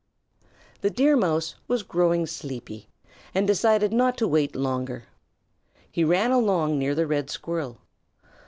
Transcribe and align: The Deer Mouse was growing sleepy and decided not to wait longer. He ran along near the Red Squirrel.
The 0.81 0.89
Deer 0.89 1.15
Mouse 1.15 1.53
was 1.67 1.83
growing 1.83 2.25
sleepy 2.25 2.87
and 3.35 3.45
decided 3.45 3.93
not 3.93 4.17
to 4.17 4.27
wait 4.27 4.55
longer. 4.55 5.03
He 5.91 6.03
ran 6.03 6.31
along 6.31 6.79
near 6.79 6.95
the 6.95 7.05
Red 7.05 7.29
Squirrel. 7.29 7.77